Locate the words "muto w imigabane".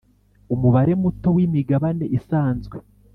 1.01-2.05